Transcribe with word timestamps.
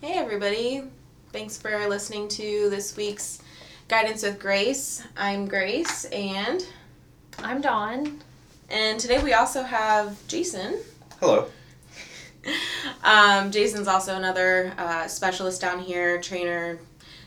Hey, 0.00 0.12
everybody. 0.14 0.84
Thanks 1.32 1.56
for 1.58 1.86
listening 1.88 2.28
to 2.28 2.70
this 2.70 2.96
week's 2.96 3.42
Guidance 3.88 4.22
with 4.22 4.38
Grace. 4.38 5.02
I'm 5.16 5.48
Grace, 5.48 6.04
and 6.06 6.64
I'm 7.40 7.60
Dawn. 7.60 8.20
and 8.70 9.00
today 9.00 9.22
we 9.22 9.32
also 9.32 9.62
have 9.62 10.16
Jason. 10.28 10.78
Hello. 11.20 11.46
Um, 13.04 13.50
Jason's 13.50 13.88
also 13.88 14.16
another 14.16 14.72
uh, 14.78 15.06
specialist 15.06 15.60
down 15.60 15.80
here, 15.80 16.18
trainer, 16.20 16.78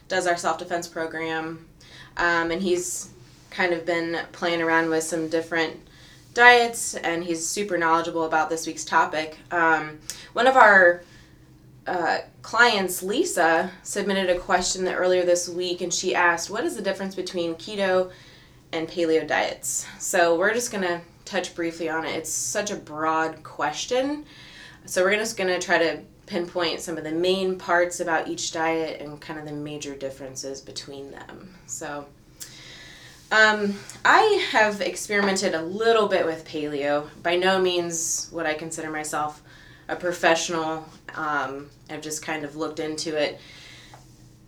does 0.08 0.26
our 0.26 0.36
self 0.38 0.58
defense 0.58 0.88
program, 0.88 1.66
um, 2.18 2.50
and 2.50 2.60
he's 2.62 3.10
kind 3.52 3.72
of 3.74 3.86
been 3.86 4.18
playing 4.32 4.62
around 4.64 4.90
with 4.90 5.04
some 5.04 5.28
different 5.28 5.78
diets, 6.34 6.96
and 6.96 7.24
he's 7.24 7.46
super 7.46 7.78
knowledgeable 7.78 8.24
about 8.24 8.50
this 8.50 8.66
week's 8.66 8.86
topic. 8.86 9.38
Um, 9.52 10.00
one 10.34 10.48
of 10.48 10.56
our 10.56 11.04
uh, 11.88 12.20
clients, 12.42 13.02
Lisa, 13.02 13.72
submitted 13.84 14.30
a 14.30 14.40
question 14.40 14.88
earlier 14.88 15.26
this 15.26 15.50
week, 15.50 15.82
and 15.82 15.94
she 15.94 16.14
asked, 16.14 16.50
"What 16.50 16.64
is 16.64 16.76
the 16.76 16.82
difference 16.82 17.16
between 17.16 17.56
keto 17.56 18.12
and 18.72 18.88
paleo 18.88 19.28
diets?" 19.28 19.86
So 20.00 20.38
we're 20.38 20.54
just 20.54 20.72
gonna 20.72 21.02
touch 21.26 21.56
briefly 21.56 21.90
on 21.90 22.06
it. 22.06 22.16
It's 22.16 22.32
such 22.32 22.72
a 22.72 22.76
broad 22.76 23.44
question, 23.44 24.26
so 24.86 25.04
we're 25.04 25.16
just 25.16 25.38
gonna 25.38 25.60
try 25.60 25.80
to 25.80 26.02
pinpoint 26.28 26.82
some 26.82 26.98
of 26.98 27.04
the 27.04 27.12
main 27.12 27.58
parts 27.58 28.00
about 28.00 28.28
each 28.28 28.52
diet 28.52 29.02
and 29.02 29.20
kind 29.20 29.40
of 29.40 29.46
the 29.46 29.52
major 29.52 29.96
differences 29.96 30.62
between 30.62 31.12
them. 31.12 31.56
So. 31.66 32.06
Um, 33.34 33.76
I 34.04 34.46
have 34.52 34.82
experimented 34.82 35.56
a 35.56 35.62
little 35.62 36.10
bit 36.10 36.26
with 36.26 36.46
paleo. 36.46 37.08
By 37.24 37.38
no 37.38 37.62
means 37.62 38.28
would 38.34 38.46
I 38.46 38.56
consider 38.56 38.92
myself 38.92 39.42
a 39.92 39.96
professional. 39.96 40.88
Um, 41.16 41.70
I've 41.90 42.02
just 42.02 42.24
kind 42.24 42.46
of 42.46 42.56
looked 42.56 42.80
into 42.80 43.16
it. 43.22 43.40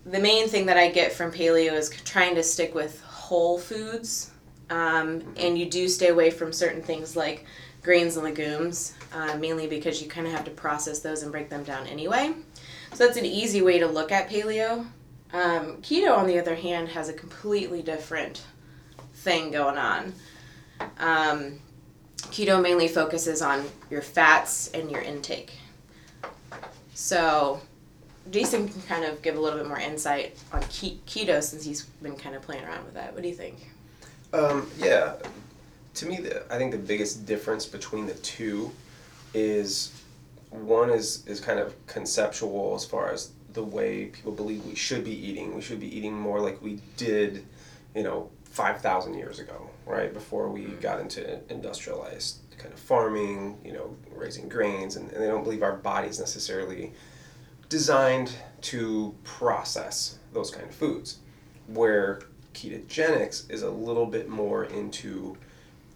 The 0.05 0.19
main 0.19 0.47
thing 0.47 0.65
that 0.65 0.77
I 0.77 0.89
get 0.89 1.11
from 1.11 1.31
paleo 1.31 1.73
is 1.73 1.89
trying 1.89 2.35
to 2.35 2.43
stick 2.43 2.73
with 2.73 3.01
whole 3.01 3.59
foods, 3.59 4.31
um, 4.69 5.21
and 5.37 5.57
you 5.57 5.69
do 5.69 5.87
stay 5.87 6.07
away 6.07 6.31
from 6.31 6.51
certain 6.51 6.81
things 6.81 7.15
like 7.15 7.45
grains 7.83 8.15
and 8.15 8.23
legumes, 8.23 8.95
uh, 9.13 9.37
mainly 9.37 9.67
because 9.67 10.01
you 10.01 10.07
kind 10.07 10.25
of 10.25 10.33
have 10.33 10.45
to 10.45 10.51
process 10.51 10.99
those 10.99 11.23
and 11.23 11.31
break 11.31 11.49
them 11.49 11.63
down 11.63 11.85
anyway. 11.87 12.33
So 12.93 13.05
that's 13.05 13.17
an 13.17 13.25
easy 13.25 13.61
way 13.61 13.79
to 13.79 13.87
look 13.87 14.11
at 14.11 14.29
paleo. 14.29 14.87
Um, 15.33 15.77
keto, 15.81 16.17
on 16.17 16.27
the 16.27 16.39
other 16.39 16.55
hand, 16.55 16.87
has 16.89 17.09
a 17.09 17.13
completely 17.13 17.81
different 17.81 18.43
thing 19.15 19.51
going 19.51 19.77
on. 19.77 20.13
Um, 20.99 21.59
keto 22.33 22.59
mainly 22.59 22.87
focuses 22.87 23.43
on 23.43 23.63
your 23.91 24.01
fats 24.01 24.71
and 24.73 24.89
your 24.89 25.01
intake. 25.01 25.53
So, 26.95 27.61
Jason 28.31 28.67
can 28.67 28.81
kind 28.83 29.05
of 29.05 29.21
give 29.21 29.37
a 29.37 29.39
little 29.39 29.59
bit 29.59 29.67
more 29.67 29.79
insight 29.79 30.35
on 30.51 30.61
ke- 30.63 30.97
keto 31.05 31.43
since 31.43 31.63
he's 31.63 31.83
been 32.01 32.15
kind 32.15 32.35
of 32.35 32.41
playing 32.41 32.63
around 32.63 32.85
with 32.85 32.95
that. 32.95 33.13
What 33.13 33.21
do 33.21 33.29
you 33.29 33.35
think? 33.35 33.69
Um, 34.33 34.67
yeah, 34.79 35.13
to 35.93 36.05
me, 36.07 36.17
the, 36.17 36.51
I 36.51 36.57
think 36.57 36.71
the 36.71 36.79
biggest 36.79 37.27
difference 37.27 37.67
between 37.67 38.07
the 38.07 38.15
two 38.15 38.71
is 39.35 39.91
one 40.49 40.89
is 40.89 41.25
is 41.27 41.39
kind 41.39 41.59
of 41.59 41.73
conceptual 41.85 42.73
as 42.75 42.83
far 42.83 43.11
as 43.11 43.31
the 43.53 43.63
way 43.63 44.05
people 44.05 44.31
believe 44.31 44.65
we 44.65 44.73
should 44.73 45.03
be 45.03 45.15
eating. 45.29 45.53
We 45.53 45.61
should 45.61 45.79
be 45.79 45.95
eating 45.95 46.13
more 46.13 46.39
like 46.39 46.59
we 46.63 46.79
did, 46.97 47.45
you 47.95 48.01
know, 48.01 48.31
five 48.45 48.81
thousand 48.81 49.13
years 49.15 49.37
ago, 49.37 49.69
right 49.85 50.13
before 50.13 50.49
we 50.49 50.61
mm. 50.61 50.81
got 50.81 50.99
into 50.99 51.39
industrialized 51.51 52.39
kind 52.57 52.73
of 52.73 52.79
farming, 52.79 53.57
you 53.63 53.73
know, 53.73 53.95
raising 54.11 54.47
grains, 54.47 54.95
and, 54.95 55.11
and 55.11 55.21
they 55.21 55.27
don't 55.27 55.43
believe 55.43 55.63
our 55.63 55.75
body's 55.75 56.19
necessarily 56.19 56.93
designed 57.69 58.33
to 58.61 59.15
process 59.23 60.19
those 60.31 60.51
kind 60.51 60.67
of 60.67 60.75
foods. 60.75 61.19
Where 61.67 62.21
ketogenics 62.53 63.49
is 63.49 63.63
a 63.63 63.69
little 63.69 64.05
bit 64.05 64.29
more 64.29 64.65
into 64.65 65.37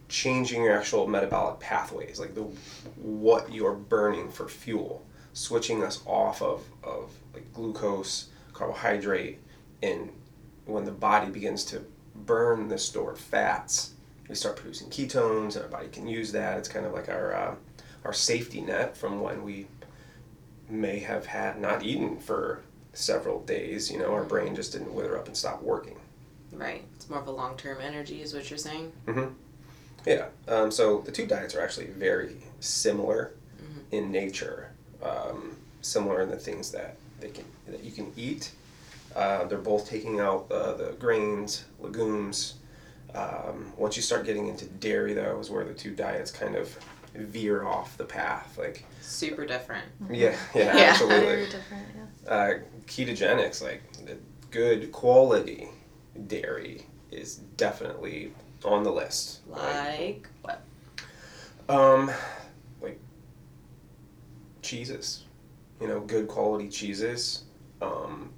changing 0.10 0.64
your 0.64 0.78
actual 0.78 1.08
metabolic 1.08 1.60
pathways, 1.60 2.20
like 2.20 2.34
the 2.34 2.44
what 2.96 3.52
you're 3.52 3.74
burning 3.74 4.32
for 4.32 4.48
fuel, 4.48 5.06
switching 5.34 5.84
us 5.84 6.02
off 6.06 6.42
of, 6.42 6.64
of 6.84 7.12
like 7.34 7.52
glucose, 7.54 8.30
carbohydrate, 8.54 9.40
and 9.84 10.10
when 10.66 10.86
the 10.86 10.92
body 10.92 11.32
begins 11.32 11.64
to 11.66 11.86
burn 12.26 12.68
the 12.68 12.78
stored 12.78 13.18
fats, 13.18 13.94
we 14.28 14.36
start 14.36 14.58
producing 14.58 14.90
ketones, 14.90 15.56
and 15.56 15.64
our 15.64 15.70
body 15.70 15.88
can 15.88 16.08
use 16.08 16.32
that. 16.34 16.58
It's 16.58 16.68
kind 16.68 16.86
of 16.86 16.94
like 16.94 17.10
our 17.10 17.34
uh, 17.34 17.56
our 18.06 18.14
safety 18.14 18.62
net 18.62 18.96
from 18.96 19.22
when 19.22 19.44
we 19.44 19.68
may 20.70 21.00
have 21.00 21.26
had 21.26 21.60
not 21.60 21.84
eaten 21.84 22.20
for 22.20 22.62
several 22.94 23.42
days. 23.42 23.92
You 23.92 24.00
know, 24.00 24.14
our 24.14 24.24
brain 24.24 24.56
just 24.56 24.74
didn't 24.74 24.94
wither 24.94 25.18
up 25.18 25.28
and 25.28 25.38
stop 25.38 25.62
working. 25.62 26.00
Right. 26.52 26.84
It's 26.96 27.10
more 27.10 27.20
of 27.20 27.28
a 27.28 27.32
long 27.32 27.56
term 27.58 27.78
energy, 27.82 28.22
is 28.22 28.34
what 28.34 28.50
you're 28.50 28.58
saying. 28.58 28.92
Mm-hmm. 29.06 29.34
Yeah. 30.06 30.28
Um, 30.48 30.72
so 30.72 31.02
the 31.02 31.12
two 31.12 31.26
diets 31.26 31.56
are 31.56 31.62
actually 31.62 31.88
very 31.88 32.38
similar 32.60 33.34
in 33.92 34.12
nature. 34.12 34.72
Um, 35.04 35.56
similar 35.82 36.22
in 36.22 36.30
the 36.30 36.38
things 36.38 36.72
that 36.72 36.98
they 37.20 37.30
can 37.30 37.46
that 37.68 37.84
you 37.84 37.92
can 37.92 38.12
eat. 38.16 38.52
Uh, 39.18 39.46
they're 39.46 39.58
both 39.58 39.90
taking 39.90 40.20
out 40.20 40.46
uh, 40.52 40.74
the 40.76 40.96
grains, 41.00 41.66
legumes. 41.80 42.56
Um, 43.16 43.74
once 43.76 43.96
you 43.96 44.04
start 44.04 44.26
getting 44.28 44.48
into 44.48 44.66
dairy, 44.66 45.14
though, 45.16 45.40
is 45.40 45.50
where 45.50 45.66
the 45.66 45.74
two 45.74 45.96
diets 45.96 46.30
kind 46.30 46.56
of 46.56 46.78
veer 47.16 47.64
off 47.66 47.98
the 47.98 48.04
path. 48.06 48.58
Like, 48.60 48.86
Super 49.02 49.46
different. 49.48 49.86
yeah, 50.12 50.36
yeah, 50.54 50.78
Yeah. 50.78 50.84
absolutely. 50.92 51.20
Very 51.26 51.46
different, 51.46 51.84
yeah. 52.26 52.32
Uh, 52.32 52.54
ketogenics, 52.86 53.64
like 53.64 53.82
good 54.52 54.92
quality 54.92 55.68
dairy, 56.28 56.86
is 57.12 57.38
definitely 57.58 58.34
on 58.64 58.84
the 58.84 58.92
list. 58.92 59.40
right? 59.48 60.22
Like 60.44 60.62
what? 61.68 61.76
Um, 61.76 62.12
like 62.84 63.00
cheeses, 64.62 65.24
you 65.82 65.88
know, 65.88 66.02
good 66.02 66.28
quality 66.28 66.70
cheeses. 66.70 67.44
Um, 67.82 68.30
yeah, 68.30 68.37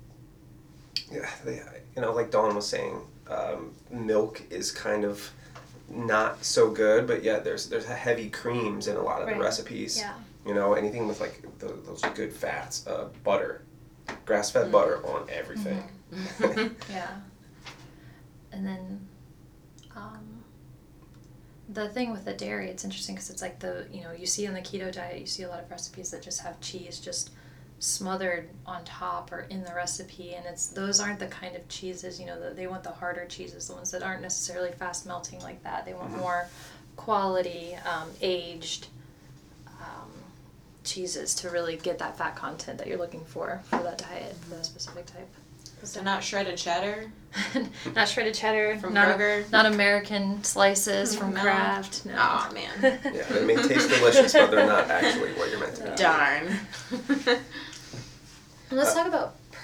they, 1.46 1.62
you 1.96 2.02
know, 2.02 2.14
like 2.14 2.32
Dawn 2.32 2.56
was 2.56 2.68
saying, 2.68 3.02
um, 3.30 3.74
milk 3.92 4.42
is 4.50 4.72
kind 4.72 5.04
of 5.04 5.32
not 5.90 6.44
so 6.44 6.70
good, 6.70 7.08
but 7.08 7.24
yet 7.24 7.44
there's 7.44 7.68
there's 7.70 7.86
heavy 7.86 8.30
creams 8.30 8.88
in 8.88 8.96
a 8.96 9.02
lot 9.02 9.22
of 9.22 9.28
Right. 9.28 9.38
the 9.38 9.44
recipes. 9.44 9.98
Yeah. 9.98 10.14
You 10.46 10.54
know, 10.54 10.74
anything 10.74 11.08
with 11.08 11.20
like 11.20 11.44
the, 11.60 11.68
those 11.86 12.02
good 12.16 12.32
fats, 12.34 12.88
uh, 12.88 13.10
butter, 13.24 13.62
grass 14.26 14.52
fed 14.52 14.72
butter 14.72 15.06
on 15.06 15.28
everything. 15.30 15.84
Yeah. 16.90 17.10
And 18.52 18.66
then, 18.66 19.08
um, 19.96 20.44
the 21.72 21.88
thing 21.90 22.12
with 22.12 22.26
the 22.26 22.34
dairy, 22.34 22.68
it's 22.70 22.84
interesting 22.84 23.14
because 23.14 23.30
it's 23.30 23.44
like 23.44 23.60
the, 23.60 23.86
you 23.92 24.02
know, 24.02 24.12
you 24.12 24.26
see 24.26 24.48
on 24.48 24.56
the 24.56 24.62
keto 24.62 24.92
diet, 24.92 25.20
you 25.20 25.28
see 25.28 25.44
a 25.44 25.50
lot 25.50 25.60
of 25.64 25.70
recipes 25.70 26.10
that 26.10 26.24
just 26.24 26.42
have 26.42 26.60
cheese 26.62 27.00
just 27.00 27.30
smothered 27.80 28.50
on 28.66 28.84
top 28.84 29.32
or 29.32 29.42
in 29.50 29.64
the 29.64 29.74
recipe. 29.74 30.34
And 30.36 30.46
it's, 30.46 30.68
those 30.68 31.00
aren't 31.00 31.20
the 31.20 31.28
kind 31.28 31.56
of 31.56 31.68
cheeses, 31.70 32.20
you 32.20 32.26
know, 32.26 32.40
that 32.40 32.56
they 32.56 32.68
want 32.68 32.84
the 32.84 32.92
harder 32.92 33.26
cheeses, 33.26 33.68
the 33.68 33.76
ones 33.76 33.92
that 33.92 34.04
aren't 34.04 34.22
necessarily 34.22 34.72
fast 34.72 35.06
melting 35.08 35.40
like 35.42 35.64
that. 35.64 35.86
They 35.86 35.94
want 35.94 36.16
more 36.18 36.48
quality, 36.98 37.76
um, 37.86 38.10
aged, 38.22 38.88
um, 39.68 40.12
cheeses 40.84 41.34
to 41.36 41.50
really 41.50 41.78
get 41.78 42.00
that 42.00 42.18
fat 42.18 42.36
content 42.36 42.78
that 42.80 42.88
you're 42.88 42.98
looking 42.98 43.24
for 43.26 43.62
for 43.66 43.82
that 43.84 43.98
diet, 43.98 44.36
for 44.42 44.56
that 44.56 44.66
specific 44.66 45.06
type. 45.06 45.28
So 45.84 46.02
not 46.02 46.22
shredded 46.22 46.58
cheddar. 46.58 47.10
not 47.96 48.10
shredded 48.10 48.34
cheddar 48.34 48.78
From 48.80 48.94
not, 48.94 49.18
Kroger? 49.18 49.50
not 49.50 49.66
American 49.66 50.44
slices 50.44 51.16
from 51.16 51.34
No. 51.34 51.40
Kraft. 51.42 52.06
No. 52.06 52.14
Oh 52.18 52.52
man. 52.54 52.70
Yeah, 53.06 53.24
they 53.30 53.46
may 53.46 53.56
taste 53.56 53.88
delicious, 53.90 54.34
but 54.34 54.52
they're 54.52 54.66
not 54.68 54.90
actually 54.92 55.32
what 55.34 55.50
you're 55.50 55.60
meant 55.62 55.76
to 55.78 55.84
be. 55.84 55.96
Darn. 55.96 57.40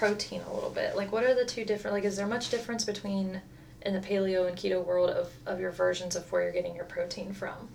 talk 0.00 0.08
about 0.08 0.18
protein 0.18 0.40
a 0.42 0.54
little 0.54 0.70
bit. 0.70 0.96
Like, 0.96 1.12
what 1.12 1.24
are 1.24 1.34
the 1.34 1.44
two 1.44 1.64
different? 1.64 1.94
Like, 1.94 2.04
is 2.04 2.16
there 2.16 2.26
much 2.26 2.50
difference 2.50 2.84
between 2.84 3.40
in 3.82 3.94
the 3.94 4.00
paleo 4.00 4.48
and 4.48 4.56
keto 4.56 4.84
world 4.84 5.10
of, 5.10 5.32
of 5.46 5.60
your 5.60 5.70
versions 5.70 6.16
of 6.16 6.30
where 6.32 6.42
you're 6.42 6.52
getting 6.52 6.74
your 6.74 6.84
protein 6.84 7.32
from? 7.32 7.68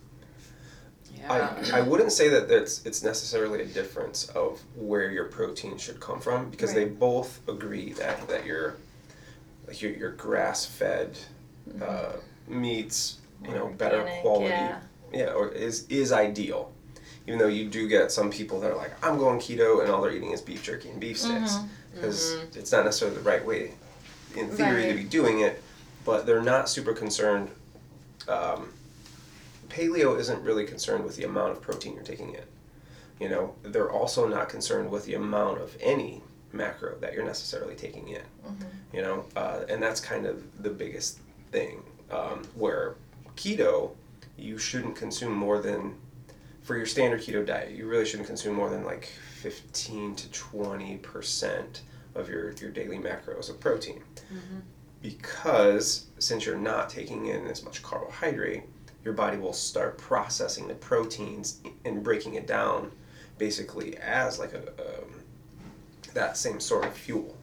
yeah. 1.21 1.55
I, 1.73 1.79
I 1.79 1.81
wouldn't 1.81 2.11
say 2.11 2.29
that 2.29 2.49
it's 2.49 2.85
it's 2.85 3.03
necessarily 3.03 3.61
a 3.61 3.65
difference 3.65 4.29
of 4.29 4.61
where 4.75 5.11
your 5.11 5.25
protein 5.25 5.77
should 5.77 5.99
come 5.99 6.19
from 6.19 6.49
because 6.49 6.73
they 6.73 6.85
both 6.85 7.39
agree 7.47 7.93
that 7.93 8.27
that 8.27 8.45
your 8.45 8.75
like 9.67 9.81
your, 9.81 9.91
your 9.91 10.11
grass 10.11 10.65
fed 10.65 11.17
uh, 11.81 12.13
meats 12.47 13.19
you 13.43 13.53
know 13.53 13.67
better 13.77 14.01
Organic, 14.01 14.21
quality 14.21 14.49
yeah. 14.49 14.79
yeah 15.13 15.25
or 15.33 15.49
is 15.49 15.85
is 15.87 16.11
ideal 16.11 16.71
even 17.31 17.39
though 17.39 17.47
you 17.47 17.69
do 17.69 17.87
get 17.87 18.11
some 18.11 18.29
people 18.29 18.59
that 18.59 18.71
are 18.71 18.75
like 18.75 18.91
I'm 19.05 19.17
going 19.17 19.39
keto 19.39 19.81
and 19.81 19.89
all 19.89 20.01
they're 20.01 20.11
eating 20.11 20.31
is 20.31 20.41
beef 20.41 20.61
jerky 20.63 20.89
and 20.89 20.99
beef 20.99 21.17
sticks 21.17 21.53
Mhm. 21.53 21.67
because 21.95 22.33
it's 22.57 22.73
not 22.73 22.83
necessarily 22.83 23.15
the 23.15 23.23
right 23.23 23.45
way 23.45 23.73
in 24.35 24.49
theory 24.49 24.87
to 24.89 24.93
be 24.93 25.05
doing 25.05 25.39
it 25.39 25.63
but 26.03 26.25
they're 26.25 26.41
not 26.41 26.67
super 26.67 26.91
concerned 26.91 27.49
um, 28.27 28.73
paleo 29.69 30.19
isn't 30.19 30.43
really 30.43 30.65
concerned 30.65 31.05
with 31.05 31.15
the 31.15 31.23
amount 31.23 31.53
of 31.53 31.61
protein 31.61 31.93
you're 31.95 32.03
taking 32.03 32.33
in. 32.33 32.43
You 33.19 33.29
know, 33.29 33.55
they're 33.63 33.89
also 33.91 34.27
not 34.27 34.49
concerned 34.49 34.91
with 34.91 35.05
the 35.05 35.13
amount 35.13 35.59
of 35.61 35.75
any 35.79 36.21
macro 36.51 36.95
that 36.99 37.13
you're 37.13 37.23
necessarily 37.25 37.75
taking 37.75 38.09
in. 38.09 38.21
Mhm. 38.45 38.65
You 38.93 39.01
know, 39.01 39.25
uh, 39.35 39.61
and 39.69 39.81
that's 39.81 39.99
kind 40.01 40.25
of 40.25 40.43
the 40.61 40.69
biggest 40.69 41.19
thing. 41.51 41.83
Um, 42.11 42.43
where 42.55 42.95
keto, 43.37 43.91
you 44.37 44.57
shouldn't 44.57 44.95
consume 44.95 45.33
more 45.33 45.59
than 45.59 45.95
for 46.61 46.77
your 46.77 46.85
standard 46.85 47.21
keto 47.21 47.45
diet. 47.45 47.71
You 47.71 47.87
really 47.87 48.05
shouldn't 48.05 48.27
consume 48.27 48.55
more 48.55 48.69
than 48.69 48.83
like 48.85 49.05
fifteen 49.41 50.15
to 50.15 50.29
twenty 50.31 50.97
percent 50.97 51.81
of 52.15 52.29
your 52.29 52.51
your 52.53 52.71
daily 52.71 52.97
macros 52.97 53.49
of 53.49 53.59
protein, 53.59 54.03
because 55.01 56.05
since 56.19 56.45
you're 56.45 56.57
not 56.57 56.89
taking 56.89 57.27
in 57.27 57.47
as 57.47 57.63
much 57.63 57.81
carbohydrate, 57.81 58.63
your 59.03 59.13
body 59.13 59.37
will 59.37 59.53
start 59.53 59.97
processing 59.97 60.67
the 60.67 60.75
proteins 60.75 61.59
and 61.85 62.03
breaking 62.03 62.35
it 62.35 62.45
down, 62.45 62.91
basically 63.37 63.97
as 63.97 64.37
like 64.37 64.53
a 64.53 64.67
um, 64.79 65.23
that 66.13 66.37
same 66.37 66.59
sort 66.59 66.85
of 66.85 66.93
fuel, 66.93 67.35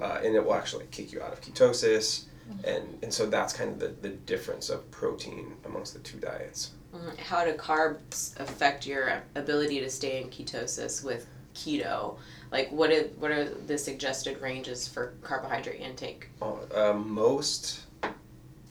uh, 0.00 0.20
and 0.24 0.34
it 0.34 0.44
will 0.44 0.54
actually 0.54 0.86
kick 0.90 1.12
you 1.12 1.20
out 1.20 1.32
of 1.32 1.40
ketosis, 1.42 2.24
and 2.64 2.84
and 3.02 3.12
so 3.12 3.26
that's 3.26 3.52
kind 3.52 3.70
of 3.70 3.78
the, 3.78 3.88
the 4.08 4.10
difference 4.10 4.70
of 4.70 4.88
protein 4.90 5.54
amongst 5.66 5.92
the 5.92 6.00
two 6.00 6.18
diets. 6.18 6.70
Mhm. 6.94 7.18
How 7.18 7.44
do 7.44 7.52
carbs 7.54 8.38
affect 8.40 8.86
your 8.86 9.22
ability 9.34 9.80
to 9.80 9.90
stay 9.90 10.22
in 10.22 10.30
ketosis 10.30 11.04
with 11.04 11.26
keto? 11.54 12.16
Like, 12.50 12.70
what 12.72 12.90
are, 12.90 13.02
what 13.18 13.30
are 13.30 13.44
the 13.44 13.76
suggested 13.76 14.40
ranges 14.40 14.88
for 14.88 15.12
carbohydrate 15.22 15.80
intake? 15.80 16.28
Oh, 16.40 16.60
um, 16.74 17.10
most 17.10 17.80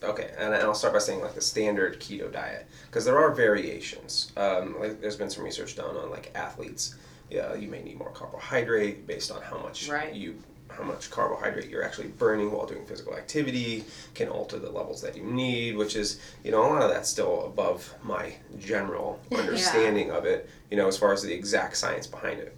okay, 0.02 0.32
and 0.38 0.54
I'll 0.54 0.74
start 0.74 0.92
by 0.94 0.98
saying 1.00 1.20
like 1.20 1.34
the 1.34 1.40
standard 1.40 2.00
keto 2.00 2.30
diet 2.32 2.66
because 2.86 3.04
there 3.04 3.18
are 3.18 3.32
variations. 3.32 4.32
Um, 4.36 4.78
like 4.80 5.00
there's 5.00 5.16
been 5.16 5.30
some 5.30 5.44
research 5.44 5.76
done 5.76 5.96
on 5.96 6.10
like 6.10 6.32
athletes. 6.34 6.96
Yeah, 7.30 7.54
you 7.54 7.68
may 7.68 7.82
need 7.82 7.98
more 7.98 8.10
carbohydrate 8.10 9.06
based 9.06 9.30
on 9.30 9.42
how 9.42 9.58
much 9.58 9.88
Right. 9.88 10.14
you 10.14 10.42
how 10.70 10.84
much 10.84 11.10
carbohydrate 11.10 11.68
you're 11.68 11.82
actually 11.84 12.08
burning 12.08 12.52
while 12.52 12.66
doing 12.66 12.84
physical 12.86 13.14
activity 13.16 13.84
can 14.14 14.28
alter 14.28 14.58
the 14.58 14.70
levels 14.70 15.00
that 15.02 15.16
you 15.16 15.22
need, 15.24 15.76
which 15.76 15.96
is 15.96 16.20
you 16.44 16.50
know 16.50 16.60
a 16.64 16.68
lot 16.68 16.82
of 16.82 16.90
that's 16.90 17.08
still 17.08 17.44
above 17.46 17.92
my 18.02 18.34
general 18.58 19.20
Yeah. 19.30 19.38
understanding 19.38 20.10
of 20.10 20.24
it. 20.24 20.48
You 20.70 20.76
know, 20.76 20.86
as 20.88 20.96
far 20.98 21.12
as 21.12 21.22
the 21.22 21.32
exact 21.32 21.76
science 21.76 22.06
behind 22.06 22.38
it, 22.40 22.56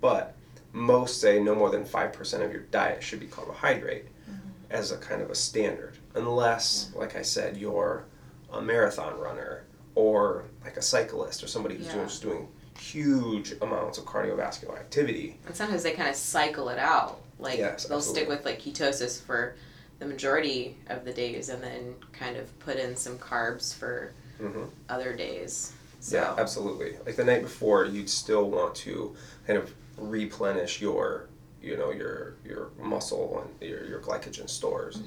but 0.00 0.34
most 0.72 1.20
say 1.20 1.42
no 1.42 1.54
more 1.54 1.70
than 1.70 1.84
5% 1.84 2.44
of 2.44 2.52
your 2.52 2.62
diet 2.62 3.02
should 3.02 3.20
be 3.20 3.26
carbohydrate 3.26 4.04
mm-hmm. 4.06 4.48
as 4.70 4.92
a 4.92 4.98
kind 4.98 5.22
of 5.22 5.30
a 5.30 5.34
standard 5.34 5.96
unless 6.14 6.90
like 6.94 7.16
i 7.16 7.22
said 7.22 7.56
you're 7.56 8.04
a 8.52 8.60
marathon 8.60 9.18
runner 9.18 9.64
or 9.94 10.44
like 10.64 10.76
a 10.76 10.82
cyclist 10.82 11.42
or 11.42 11.46
somebody 11.48 11.74
who's 11.76 11.86
doing, 11.86 11.98
Yeah. 11.98 12.04
just 12.06 12.22
doing 12.22 12.48
huge 12.78 13.52
amounts 13.62 13.98
of 13.98 14.04
cardiovascular 14.04 14.78
activity 14.78 15.38
And 15.46 15.54
sometimes 15.56 15.82
they 15.82 15.92
kind 15.92 16.08
of 16.08 16.14
cycle 16.14 16.68
it 16.68 16.78
out. 16.78 17.20
Like, 17.38 17.58
Yes, 17.58 17.84
they'll 17.86 18.00
stick 18.00 18.28
with 18.28 18.44
like 18.44 18.60
ketosis 18.60 19.20
for 19.20 19.54
the 19.98 20.06
majority 20.06 20.76
of 20.88 21.04
the 21.04 21.12
days 21.12 21.48
and 21.48 21.62
then 21.62 21.94
kind 22.12 22.36
of 22.36 22.56
put 22.60 22.76
in 22.76 22.96
some 22.96 23.18
carbs 23.18 23.74
for 23.74 24.12
hmm 24.38 24.64
other 24.88 25.14
days. 25.14 25.72
So, 26.00 26.16
yeah 26.16 26.34
absolutely. 26.38 26.96
Like 27.04 27.16
the 27.16 27.24
night 27.24 27.42
before 27.42 27.84
you'd 27.84 28.08
still 28.08 28.48
want 28.48 28.74
to 28.76 29.14
kind 29.46 29.58
of 29.58 29.72
replenish 29.96 30.80
your 30.80 31.28
you 31.60 31.76
know 31.76 31.90
your 31.90 32.36
your 32.44 32.70
muscle 32.80 33.44
and 33.60 33.68
your, 33.68 33.84
your 33.84 34.00
glycogen 34.00 34.48
stores 34.48 35.00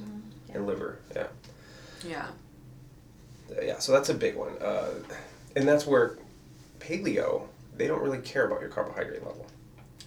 and 0.53 0.67
liver 0.67 0.99
yeah. 1.15 1.27
Yeah. 2.05 2.27
yeah 3.63 3.79
so 3.79 3.93
that's 3.93 4.09
a 4.09 4.13
big 4.13 4.35
one. 4.35 4.53
Uh, 4.61 4.89
and 5.55 5.65
that's 5.65 5.87
where 5.87 6.17
paleo 6.79 7.47
they 7.77 7.87
don't 7.87 8.01
really 8.01 8.19
care 8.19 8.45
about 8.47 8.59
your 8.59 8.69
carbohydrate 8.69 9.25
level 9.25 9.47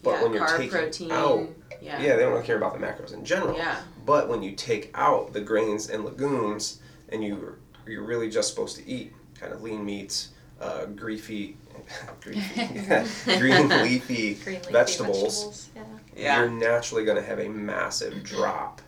but 0.04 0.10
yeah, 0.12 0.22
when 0.22 0.32
you're 0.32 0.46
carb, 0.46 0.56
taking 0.56 0.70
protein. 0.70 1.10
out 1.12 1.48
yeah. 1.82 2.00
yeah 2.00 2.16
they 2.16 2.22
don't 2.22 2.32
really 2.32 2.44
care 2.46 2.56
about 2.56 2.78
the 2.78 2.84
macros 2.86 3.12
in 3.12 3.24
general 3.24 3.56
Yeah. 3.56 3.78
but 4.06 4.28
when 4.28 4.42
you 4.42 4.52
take 4.52 4.90
out 4.94 5.32
the 5.32 5.40
grains 5.40 5.90
and 5.90 6.04
legumes 6.04 6.80
and 7.08 7.24
you 7.24 7.56
you're 7.86 8.02
really 8.04 8.30
just 8.30 8.48
supposed 8.50 8.76
to 8.76 8.86
eat 8.88 9.12
kind 9.38 9.52
of 9.52 9.62
lean 9.62 9.84
meats 9.84 10.28
uh, 10.60 10.86
greasy, 10.86 11.56
greafy 12.20 13.38
green 13.38 13.68
leafy 13.68 14.34
Green 14.34 14.56
leafy 14.60 14.72
vegetables, 14.72 15.68
Yeah. 15.74 15.82
Yeah. 16.16 16.38
you're 16.40 16.50
naturally 16.50 17.04
going 17.04 17.16
to 17.16 17.22
have 17.24 17.38
a 17.40 17.48
massive 17.48 18.22
drop 18.22 18.80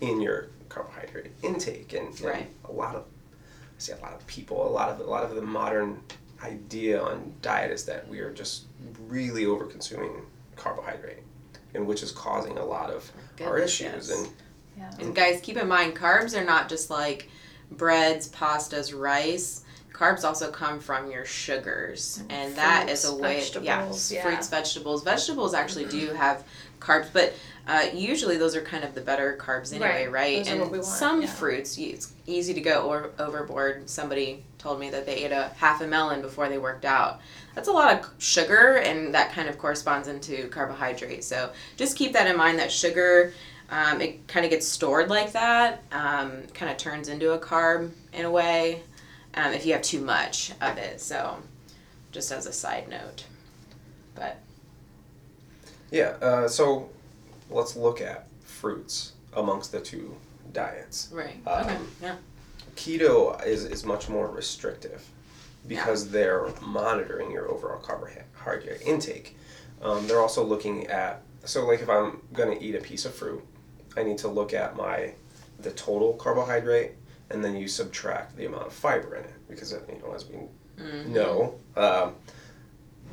in 0.00 0.20
your 0.20 0.48
carbohydrate 0.68 1.32
intake 1.42 1.92
and, 1.92 2.08
and 2.08 2.20
Right. 2.20 2.50
a 2.64 2.72
lot 2.72 2.94
of 2.94 3.02
I 3.02 3.78
see 3.78 3.92
a 3.92 3.96
lot 3.96 4.12
of 4.14 4.24
people 4.26 4.66
a 4.66 4.70
lot 4.70 4.88
of 4.88 5.00
a 5.00 5.04
lot 5.10 5.24
of 5.24 5.34
the 5.34 5.42
modern 5.42 6.00
idea 6.42 7.00
on 7.02 7.34
diet 7.42 7.70
is 7.72 7.84
that 7.86 8.08
we 8.08 8.20
are 8.20 8.32
just 8.32 8.64
really 9.08 9.44
over 9.44 9.66
consuming 9.66 10.22
carbohydrate 10.62 11.22
and 11.74 11.86
which 11.86 12.02
is 12.02 12.12
causing 12.12 12.58
a 12.58 12.64
lot 12.64 12.90
of 12.90 13.10
our 13.40 13.58
issues 13.58 14.08
yes. 14.08 14.10
and 14.10 14.28
Yeah. 14.76 14.90
And 15.00 15.14
guys, 15.14 15.40
keep 15.40 15.56
in 15.56 15.68
mind, 15.68 15.96
carbs 15.96 16.38
are 16.38 16.44
not 16.44 16.68
just 16.68 16.88
like 16.90 17.28
breads, 17.70 18.28
pastas, 18.28 18.98
rice. 18.98 19.64
Carbs 19.92 20.24
also 20.24 20.50
come 20.50 20.80
from 20.80 21.10
your 21.10 21.24
sugars, 21.24 22.22
and 22.30 22.56
that 22.56 22.88
is 22.88 23.04
a 23.04 23.14
way. 23.14 23.38
vegetables, 23.40 24.10
yeah, 24.10 24.18
yeah. 24.18 24.22
fruits, 24.24 24.48
vegetables. 24.48 25.04
Vegetables 25.04 25.54
actually 25.54 25.84
do 25.84 26.08
have 26.08 26.44
carbs, 26.80 27.08
but 27.12 27.34
uh, 27.66 27.86
usually 27.94 28.36
those 28.36 28.56
are 28.56 28.62
kind 28.62 28.82
of 28.84 28.94
the 28.94 29.00
better 29.00 29.38
carbs 29.40 29.70
anyway, 29.72 30.06
Right. 30.06 30.12
right? 30.12 30.48
And 30.48 30.70
want, 30.70 30.84
some 30.84 31.22
yeah. 31.22 31.28
fruits, 31.28 31.78
it's 31.78 32.12
easy 32.26 32.54
to 32.54 32.60
go 32.60 32.88
or, 32.88 33.10
overboard. 33.18 33.88
Somebody 33.88 34.42
told 34.58 34.80
me 34.80 34.90
that 34.90 35.06
they 35.06 35.24
ate 35.24 35.32
a 35.32 35.52
half 35.56 35.80
a 35.80 35.86
melon 35.86 36.22
before 36.22 36.48
they 36.48 36.58
worked 36.58 36.84
out. 36.84 37.20
That's 37.54 37.68
a 37.68 37.72
lot 37.72 37.92
of 38.00 38.10
sugar, 38.18 38.76
and 38.78 39.14
that 39.14 39.32
kind 39.32 39.48
of 39.48 39.58
corresponds 39.58 40.08
into 40.08 40.48
carbohydrate. 40.48 41.22
So 41.22 41.52
just 41.76 41.96
keep 41.96 42.12
that 42.14 42.26
in 42.26 42.36
mind. 42.36 42.58
That 42.58 42.72
sugar, 42.72 43.32
um, 43.70 44.00
it 44.00 44.26
kind 44.26 44.44
of 44.44 44.50
gets 44.50 44.66
stored 44.66 45.08
like 45.08 45.32
that. 45.32 45.82
Um, 45.92 46.42
kind 46.54 46.70
of 46.72 46.78
turns 46.78 47.08
into 47.08 47.32
a 47.32 47.38
carb 47.38 47.90
in 48.12 48.24
a 48.24 48.30
way. 48.30 48.82
Um, 49.34 49.52
if 49.52 49.64
you 49.64 49.72
have 49.72 49.82
too 49.82 50.00
much 50.00 50.52
of 50.60 50.76
it. 50.78 51.00
So 51.00 51.38
just 52.10 52.30
as 52.30 52.46
a 52.46 52.52
side 52.52 52.88
note. 52.88 53.24
But 54.14 54.38
yeah 55.90 56.14
uh, 56.20 56.48
so 56.48 56.88
let's 57.50 57.76
look 57.76 58.00
at 58.00 58.26
fruits 58.44 59.12
amongst 59.34 59.72
the 59.72 59.80
two 59.80 60.14
diets 60.52 61.08
right. 61.12 61.36
Um, 61.46 61.66
okay. 61.66 61.78
Yeah. 62.02 62.16
keto 62.76 63.46
is, 63.46 63.64
is 63.64 63.84
much 63.84 64.08
more 64.08 64.28
restrictive 64.28 65.06
because 65.66 66.10
they're 66.10 66.48
monitoring 66.60 67.30
your 67.30 67.48
overall 67.48 67.78
carbohydrate 67.80 68.82
intake. 68.82 69.36
Um, 69.80 70.06
they're 70.06 70.20
also 70.20 70.44
looking 70.44 70.86
at 70.88 71.22
so 71.44 71.66
like 71.66 71.80
if 71.80 71.88
I'm 71.88 72.22
gonna 72.32 72.56
eat 72.60 72.74
a 72.74 72.80
piece 72.80 73.04
of 73.04 73.14
fruit, 73.14 73.42
I 73.96 74.02
need 74.02 74.18
to 74.18 74.28
look 74.28 74.52
at 74.54 74.76
my 74.76 75.14
the 75.60 75.70
total 75.72 76.14
carbohydrate 76.14 76.92
and 77.30 77.44
then 77.44 77.56
you 77.56 77.68
subtract 77.68 78.36
the 78.36 78.46
amount 78.46 78.66
of 78.66 78.72
fiber 78.72 79.16
in 79.16 79.24
it 79.24 79.34
because 79.48 79.72
you 79.72 79.98
know 80.02 80.12
as 80.14 80.26
we 80.26 80.36
Mhm. 80.78 81.06
know, 81.06 81.54
um, 81.76 82.14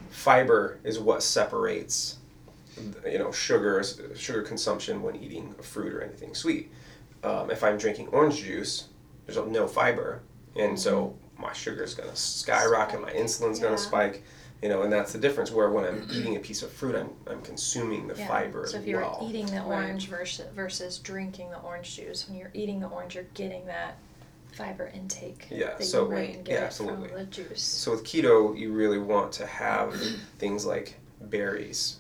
fiber 0.09 0.79
is 0.83 0.99
what 0.99 1.21
separates 1.23 2.17
you 3.05 3.17
know 3.19 3.31
sugars 3.31 3.99
sugar 4.15 4.41
consumption 4.41 5.01
when 5.01 5.15
eating 5.15 5.53
a 5.59 5.63
fruit 5.63 5.93
or 5.93 6.01
anything 6.01 6.33
sweet. 6.33 6.71
Um, 7.23 7.51
if 7.51 7.63
I'm 7.63 7.77
drinking 7.77 8.07
orange 8.09 8.37
juice, 8.43 8.85
there's 9.25 9.37
no 9.37 9.67
fiber, 9.67 10.21
and 10.55 10.79
so 10.79 11.15
my 11.37 11.51
sugar 11.53 11.83
is 11.83 11.93
going 11.93 12.09
to 12.09 12.15
skyrocket. 12.15 13.01
My 13.01 13.11
insulin's 13.11 13.59
going 13.59 13.75
to 13.75 13.81
spike. 13.81 14.23
You 14.61 14.67
know, 14.67 14.81
and 14.81 14.91
that's 14.91 15.13
the 15.13 15.19
difference. 15.19 15.51
Where 15.51 15.69
when 15.69 15.85
I'm 15.85 16.05
eating 16.11 16.35
a 16.35 16.39
piece 16.39 16.63
of 16.63 16.71
fruit, 16.71 16.95
I'm, 16.95 17.09
I'm 17.27 17.41
consuming 17.41 18.07
the 18.07 18.15
Yeah. 18.15 18.27
fiber 18.27 18.67
So 18.67 18.77
if 18.77 18.85
you're 18.85 18.99
well. 19.01 19.25
eating 19.29 19.45
the 19.45 19.63
orange 19.63 20.07
versus 20.09 20.47
versus 20.53 20.97
drinking 20.99 21.49
the 21.51 21.59
orange 21.59 21.95
juice, 21.95 22.27
when 22.27 22.37
you're 22.37 22.51
eating 22.53 22.81
the 22.81 22.87
orange, 22.87 23.15
you're 23.15 23.23
getting 23.35 23.65
that 23.67 23.97
fiber 24.57 24.91
intake 24.93 25.47
Yeah, 25.49 25.75
that 25.77 25.83
so- 25.85 26.03
you 26.03 26.09
wouldn't 26.09 26.35
Right. 26.35 26.43
get 26.43 26.53
yeah, 26.59 26.65
absolutely. 26.65 27.07
from 27.07 27.17
the 27.19 27.25
juice. 27.25 27.61
So 27.61 27.91
with 27.91 28.03
keto, 28.03 28.57
you 28.57 28.73
really 28.73 28.97
want 28.99 29.31
to 29.33 29.45
have 29.45 29.95
things 30.39 30.65
like 30.65 30.95
berries. 31.21 31.97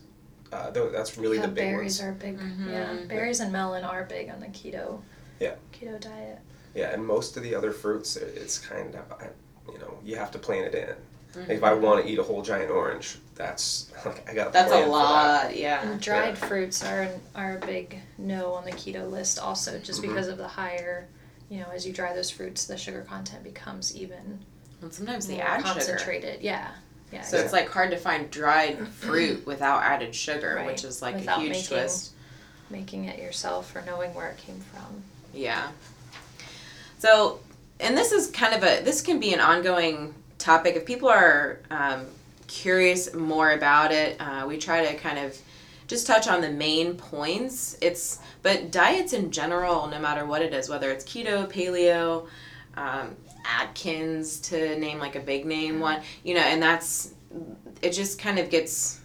Uh, 0.51 0.71
that's 0.71 1.17
really 1.17 1.37
yeah, 1.37 1.43
the 1.43 1.47
big 1.47 1.63
berries 1.75 2.01
ones. 2.01 2.09
are 2.09 2.11
big. 2.13 2.39
Mhm. 2.39 2.69
Yeah, 2.71 3.05
berries 3.07 3.39
and 3.39 3.53
melon 3.53 3.83
are 3.85 4.03
big 4.03 4.29
on 4.29 4.39
the 4.41 4.47
keto. 4.47 4.99
Yeah. 5.39 5.55
Keto 5.71 5.97
diet. 6.01 6.39
Yeah, 6.75 6.91
and 6.91 7.05
most 7.05 7.37
of 7.37 7.43
the 7.43 7.55
other 7.55 7.71
fruits, 7.71 8.17
it's 8.17 8.57
kind 8.57 8.95
of, 8.95 9.03
you 9.71 9.77
know, 9.77 9.97
you 10.03 10.17
have 10.17 10.31
to 10.31 10.39
plan 10.39 10.65
it 10.65 10.75
in. 10.75 10.95
Mm-hmm. 11.31 11.39
Like 11.41 11.49
if 11.57 11.63
I 11.63 11.73
want 11.73 12.03
to 12.05 12.11
eat 12.11 12.17
a 12.19 12.23
whole 12.23 12.41
giant 12.41 12.71
orange, 12.71 13.17
that's 13.35 13.91
like 14.05 14.27
I 14.29 14.33
got 14.33 14.51
That's 14.53 14.69
plan 14.69 14.81
a 14.81 14.85
for 14.85 14.89
that. 14.89 14.91
lot. 14.91 15.55
Yeah. 15.57 15.81
And 15.87 16.01
dried 16.01 16.37
fruits 16.37 16.83
are 16.83 17.07
are 17.35 17.57
a 17.57 17.65
big 17.65 17.99
no 18.17 18.53
on 18.53 18.65
the 18.65 18.71
keto 18.71 19.09
list 19.09 19.39
also, 19.39 19.77
just 19.79 20.01
Mhm. 20.01 20.07
because 20.09 20.27
of 20.27 20.37
the 20.37 20.47
higher, 20.47 21.07
you 21.49 21.59
know, 21.59 21.67
as 21.73 21.85
you 21.85 21.93
dry 21.93 22.13
those 22.13 22.29
fruits, 22.31 22.65
the 22.65 22.77
sugar 22.77 23.01
content 23.07 23.43
becomes 23.43 23.95
even 23.95 24.39
And 24.81 24.93
sometimes 24.93 25.27
they 25.27 25.35
more 25.35 25.43
add 25.45 25.57
sugar. 25.61 25.73
concentrated. 25.73 26.41
Yeah. 26.41 26.67
Yeah. 27.11 27.21
So 27.23 27.37
it's 27.37 27.53
like 27.53 27.69
hard 27.69 27.91
to 27.91 27.97
find 27.97 28.29
dried 28.31 28.87
fruit 28.99 29.45
without 29.45 29.83
added 29.83 30.13
sugar, 30.15 30.55
Right. 30.57 30.65
which 30.65 30.83
is 30.83 31.01
like 31.01 31.15
Without 31.15 31.39
a 31.39 31.41
huge 31.41 31.51
making- 31.53 31.67
twist. 31.67 32.11
making 32.71 33.05
it 33.05 33.19
yourself 33.19 33.75
or 33.75 33.81
knowing 33.83 34.13
where 34.13 34.29
it 34.29 34.37
came 34.37 34.61
from. 34.73 35.03
Yeah. 35.33 35.69
So, 36.99 37.39
and 37.79 37.97
this 37.97 38.11
is 38.11 38.29
kind 38.31 38.53
of 38.53 38.63
a 38.63 38.81
this 38.83 39.01
can 39.01 39.19
be 39.19 39.33
an 39.33 39.39
ongoing 39.39 40.13
topic. 40.49 40.75
If 40.75 40.83
people 40.83 41.09
are 41.09 41.59
um, 41.69 42.07
curious 42.47 43.13
more 43.13 43.51
about 43.51 43.91
it, 43.91 44.19
uh, 44.19 44.45
we 44.47 44.57
try 44.57 44.83
to 44.83 44.95
kind 44.97 45.19
of 45.19 45.37
just 45.85 46.07
touch 46.07 46.27
on 46.27 46.41
the 46.41 46.49
main 46.49 46.95
points. 46.95 47.77
It's 47.81 48.17
but 48.41 48.71
diets 48.71 49.13
in 49.13 49.29
general, 49.29 49.85
no 49.87 49.99
matter 49.99 50.25
what 50.25 50.41
it 50.41 50.51
is, 50.51 50.67
whether 50.67 50.89
it's 50.89 51.05
keto, 51.05 51.47
paleo, 51.47 52.27
um, 52.75 53.15
Atkins, 53.45 54.39
to 54.49 54.75
name 54.79 54.97
like 54.97 55.15
a 55.15 55.19
big 55.19 55.45
name 55.45 55.79
one, 55.79 56.01
you 56.23 56.33
know, 56.33 56.41
and 56.41 56.59
that's 56.59 57.13
it. 57.83 57.91
Just 57.91 58.17
kind 58.17 58.39
of 58.39 58.49
gets 58.49 59.01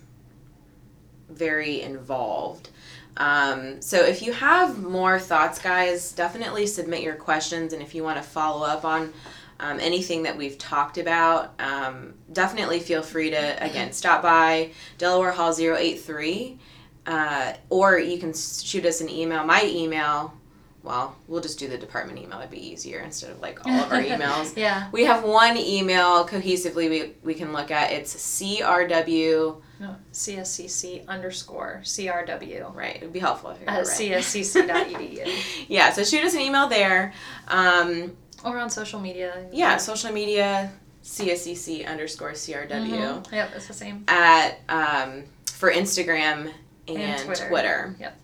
very 1.29 1.83
involved. 1.83 2.71
Um, 3.19 3.83
so 3.83 3.99
if 4.03 4.23
you 4.23 4.33
have 4.33 4.83
more 4.83 5.21
thoughts, 5.21 5.59
guys, 5.61 6.13
definitely 6.13 6.67
submit 6.67 7.03
your 7.03 7.17
questions, 7.17 7.75
and 7.75 7.83
if 7.83 7.95
you 7.95 8.03
want 8.03 8.17
to 8.17 8.23
follow 8.23 8.67
up 8.67 8.87
on 8.87 9.13
um, 9.61 9.79
anything 9.81 10.25
that 10.25 10.37
we've 10.37 10.59
talked 10.59 10.99
about, 10.99 11.53
um, 11.61 12.15
definitely 12.33 12.81
feel 12.81 13.03
free 13.03 13.31
to 13.31 13.65
again 13.65 13.93
stop 13.93 14.23
by 14.23 14.71
Delaware 14.99 15.33
Hall 15.33 15.55
083 15.57 16.59
uh, 17.07 17.53
or 17.71 17.99
you 17.99 18.19
can 18.19 18.33
shoot 18.33 18.85
us 18.87 19.01
an 19.01 19.09
email. 19.11 19.45
My 19.45 19.65
email, 19.65 20.33
well, 20.83 21.17
we'll 21.29 21.41
just 21.43 21.59
do 21.59 21.69
the 21.69 21.77
department 21.79 22.19
email. 22.19 22.39
It'd 22.39 22.51
be 22.51 22.67
easier 22.67 23.01
instead 23.01 23.31
of 23.31 23.41
like 23.41 23.65
all 23.67 23.73
of 23.73 23.93
our 23.93 24.03
emails. 24.03 24.57
yeah. 24.57 24.89
We 24.93 25.05
have 25.05 25.23
one 25.25 25.57
email 25.57 26.27
cohesively 26.27 26.89
we, 26.89 27.13
we 27.23 27.35
can 27.35 27.53
look 27.53 27.71
at. 27.71 27.93
It's 27.93 28.15
CRW. 28.15 29.61
No, 29.81 29.97
CSCC 30.13 31.07
underscore 31.09 31.81
CRW. 31.83 32.75
Right. 32.75 32.97
It'd 32.97 33.13
be 33.13 33.19
helpful 33.19 33.51
if 33.51 33.61
you 33.61 33.67
At 33.67 33.77
right. 33.77 33.87
cscc.edu. 33.87 35.67
yeah. 35.69 35.93
So 35.93 36.05
shoot 36.05 36.25
us 36.25 36.35
an 36.35 36.41
email 36.41 36.69
there. 36.69 37.13
Um, 37.49 38.17
or 38.45 38.59
on 38.59 38.71
social 38.71 39.01
media. 39.01 39.47
yeah. 39.53 39.77
Social 39.77 40.13
media. 40.13 40.73
CSCC 41.03 41.87
underscore 41.87 42.33
CRW. 42.33 42.69
Mm-hmm. 42.71 43.35
Yep, 43.35 43.51
it's 43.57 43.67
the 43.69 43.75
same. 43.75 44.05
At 44.09 44.59
um, 44.71 45.25
for 45.53 45.71
Instagram 45.71 46.51
and, 46.89 46.97
And 46.99 47.23
Twitter. 47.25 47.49
Twitter. 47.49 47.97
Yep. 48.01 48.19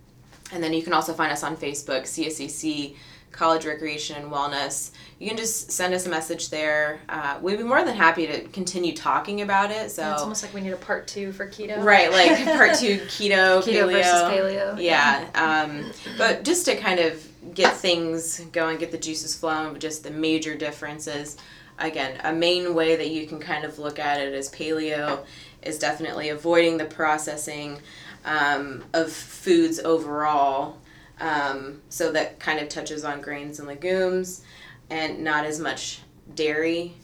And 0.52 0.62
then 0.64 0.72
you 0.72 0.82
can 0.82 0.92
also 0.94 1.12
find 1.12 1.30
us 1.30 1.42
on 1.42 1.56
Facebook, 1.58 2.02
CSCC 2.04 2.96
College 3.32 3.66
Recreation 3.66 4.16
and 4.16 4.32
Wellness. 4.32 4.90
You 5.18 5.28
can 5.28 5.36
just 5.36 5.70
send 5.70 5.92
us 5.94 6.06
a 6.06 6.08
message 6.08 6.48
there. 6.48 7.00
Uh, 7.08 7.38
we'd 7.42 7.58
be 7.58 7.62
more 7.64 7.84
than 7.84 7.94
happy 7.94 8.26
to 8.26 8.40
continue 8.48 8.94
talking 8.96 9.42
about 9.42 9.70
it. 9.70 9.90
So 9.90 10.00
Yeah, 10.02 10.14
it's 10.14 10.22
almost 10.22 10.42
like 10.42 10.54
we 10.54 10.62
need 10.62 10.72
a 10.72 10.76
part 10.76 11.06
two 11.06 11.32
for 11.32 11.46
keto. 11.46 11.82
right, 11.84 12.10
like 12.10 12.44
part 12.56 12.76
two 12.78 12.96
keto, 13.08 13.60
keto 13.62 13.84
paleo. 13.84 13.92
versus 13.92 14.22
paleo. 14.22 14.82
Yeah, 14.82 15.28
um, 15.34 15.92
but 16.16 16.44
just 16.44 16.64
to 16.64 16.76
kind 16.76 16.98
of 16.98 17.22
get 17.54 17.76
things 17.76 18.40
going, 18.52 18.78
get 18.78 18.90
the 18.90 18.98
juices 18.98 19.34
flowing, 19.36 19.72
but 19.72 19.80
just 19.80 20.02
the 20.02 20.10
major 20.10 20.56
differences. 20.56 21.36
Again, 21.78 22.20
a 22.24 22.32
main 22.32 22.74
way 22.74 22.96
that 22.96 23.10
you 23.10 23.26
can 23.26 23.40
kind 23.40 23.64
of 23.64 23.78
look 23.78 23.98
at 23.98 24.20
it 24.20 24.34
as 24.34 24.50
paleo 24.50 25.24
is 25.62 25.78
definitely 25.78 26.28
avoiding 26.28 26.76
the 26.76 26.84
processing 26.84 27.80
um, 28.24 28.84
of 28.92 29.10
foods 29.10 29.80
overall. 29.80 30.78
Um, 31.20 31.82
so 31.88 32.12
that 32.12 32.38
kind 32.40 32.58
of 32.60 32.68
touches 32.68 33.04
on 33.04 33.20
grains 33.20 33.58
and 33.58 33.68
legumes 33.68 34.42
and 34.88 35.22
not 35.22 35.44
as 35.44 35.58
much 35.60 36.00
dairy. 36.34 36.94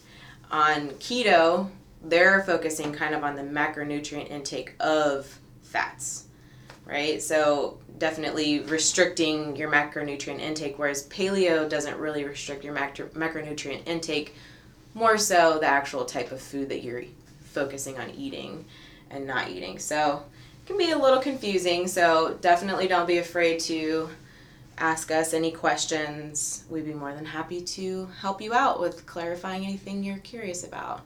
On 0.50 0.90
keto, 0.90 1.70
they're 2.02 2.42
focusing 2.42 2.92
kind 2.92 3.14
of 3.14 3.24
on 3.24 3.34
the 3.34 3.42
macronutrient 3.42 4.30
intake 4.30 4.74
of 4.80 5.38
fats, 5.62 6.24
right? 6.86 7.20
So 7.20 7.78
definitely 7.98 8.60
restricting 8.60 9.56
your 9.56 9.70
macronutrient 9.70 10.40
intake, 10.40 10.78
whereas 10.78 11.06
paleo 11.08 11.68
doesn't 11.68 11.98
really 11.98 12.24
restrict 12.24 12.64
your 12.64 12.72
macro- 12.72 13.08
macronutrient 13.08 13.86
intake, 13.86 14.34
more 14.94 15.18
so 15.18 15.58
the 15.58 15.66
actual 15.66 16.04
type 16.04 16.32
of 16.32 16.40
food 16.40 16.68
that 16.68 16.82
you're 16.82 17.04
focusing 17.44 17.98
on 17.98 18.10
eating 18.10 18.64
and 19.10 19.26
not 19.26 19.50
eating. 19.50 19.78
So 19.78 20.22
it 20.62 20.66
can 20.66 20.78
be 20.78 20.90
a 20.92 20.98
little 20.98 21.20
confusing, 21.20 21.86
so 21.88 22.38
definitely 22.40 22.86
don't 22.88 23.06
be 23.06 23.18
afraid 23.18 23.60
to 23.60 24.08
ask 24.78 25.10
us 25.10 25.32
any 25.32 25.50
questions. 25.50 26.64
We'd 26.68 26.84
be 26.84 26.94
more 26.94 27.14
than 27.14 27.24
happy 27.24 27.62
to 27.62 28.08
help 28.20 28.40
you 28.40 28.52
out 28.52 28.80
with 28.80 29.06
clarifying 29.06 29.64
anything 29.64 30.04
you're 30.04 30.18
curious 30.18 30.64
about. 30.64 31.00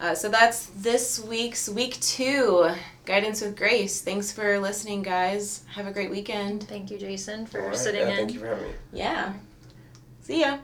Uh, 0.00 0.14
so 0.14 0.30
that's 0.30 0.66
this 0.78 1.22
week's 1.22 1.68
week 1.68 2.00
two 2.00 2.70
guidance 3.04 3.42
with 3.42 3.54
grace. 3.54 4.00
Thanks 4.00 4.32
for 4.32 4.58
listening, 4.58 5.02
guys. 5.02 5.62
Have 5.74 5.86
a 5.86 5.92
great 5.92 6.10
weekend. 6.10 6.62
Thank 6.62 6.90
you, 6.90 6.96
Jason, 6.96 7.44
for 7.44 7.60
All 7.60 7.66
right, 7.68 7.76
sitting 7.76 8.00
yeah, 8.00 8.08
in. 8.12 8.16
Thank 8.16 8.32
you 8.32 8.40
for 8.40 8.46
having 8.46 8.68
me. 8.68 8.74
Yeah. 8.94 9.34
See 10.22 10.40
ya. 10.40 10.58